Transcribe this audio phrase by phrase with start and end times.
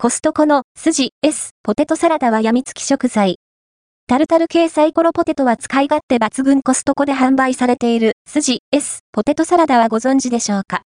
[0.00, 3.40] コストコの筋 S ポテトサラダは病みつき食材。
[4.06, 10.82] タルタル系サイコロポテトは使い勝手抜群コストコで販売されている筋 S ポテトサラダはご存知でしょうか？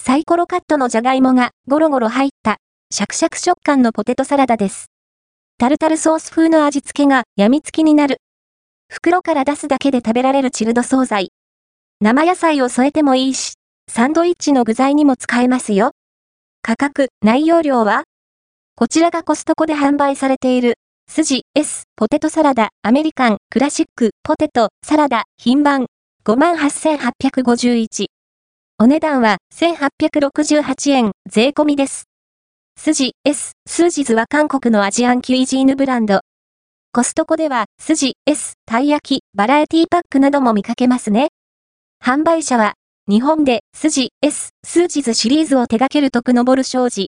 [0.00, 2.56] サイコロカットのじゃがいもがゴロゴロ入った
[2.90, 4.86] シャクシャク食感のポテトサラダです。
[5.58, 8.22] タルタルソース風の味付けが病みつきになる。
[8.88, 11.28] 袋から出すだけで食べられるチルド惣菜。
[12.00, 13.56] 生野菜を添えてもいいし、
[13.90, 15.90] サンドイッチの具材にも使えますよ。
[16.62, 18.04] 価格、内容量は
[18.80, 25.84] こちらがコストコで販売されている、筋 S ポテトサラダアメリカンクラシックポテトサラダ品番
[26.24, 28.06] 58,851。
[28.78, 32.04] お値段は1868円税込みです。
[32.78, 36.20] 筋 S スージズは韓国のアジアンキュイジーヌブランド。
[36.90, 41.28] コストコでは筋 S たい焼きバラエティパックなども見かけますね。
[42.02, 42.72] 販売者は
[43.10, 47.10] 日本で、筋 S、スージズシリーズを手掛ける徳昇商事。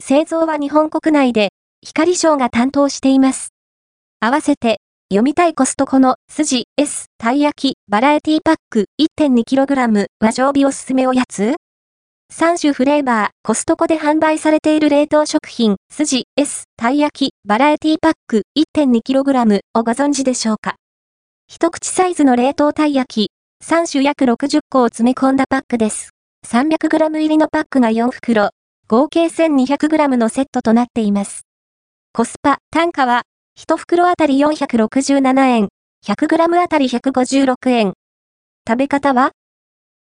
[0.00, 1.50] 製造は日本国内で、
[1.84, 3.50] 光賞が担当しています。
[4.18, 4.80] 合わせて、
[5.12, 11.54] 読みたいコストコの筋 S、たい焼き、バラエティパック 1.2kg は常備おすすめおやつ
[12.32, 20.76] 3種フレーバー、コストコで販売されている冷凍食品、筋 S、たい焼き、バラエティパック 1.2kg をご存知でしょうか
[21.48, 26.10] 一口サイズの冷凍たい焼き、3種約60個を詰め込んだパックです。
[26.46, 28.50] 300g 入りのパックが4袋、
[28.90, 31.42] 合計 1200g のセットとなっています。
[32.12, 33.22] コスパ、単価は、
[33.56, 35.68] 1袋あたり467円、
[36.04, 37.92] 100g あたり156円。
[38.68, 39.30] 食べ方は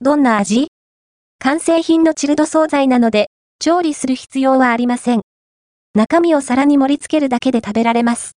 [0.01, 0.67] どんな味？
[1.39, 5.21] 完成品のチルド惣菜なので、調理する必要はありません。
[5.95, 8.33] 中身を皿に盛り付けるだけで食べられます。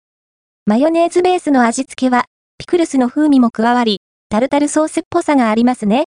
[0.65, 2.23] マヨネーズベースの味付けは、
[2.57, 6.05] ピクルスの風味も加わり、タルタルソースっぽさがありますね。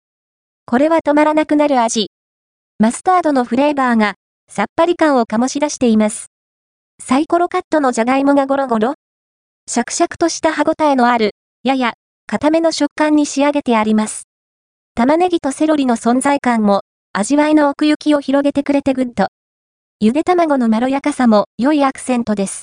[0.67, 2.11] これは止まらなくなる味。
[2.77, 4.13] マスタードのフレーバーが、
[4.49, 6.27] さっぱり感を醸し出しています。
[7.03, 8.95] サイコロカットのじゃがいもがゴロゴロ
[9.69, 11.31] シャクシャクとした歯ごたえのある、
[11.63, 11.93] やや、
[12.25, 14.23] 固めの食感に仕上げてあります。
[14.95, 16.81] 玉ねぎとセロリの存在感も、
[17.13, 19.27] 味わいの奥行きを広げてくれてグッド。
[19.99, 22.55] ゆで卵のまろやかさも良いアクセントです。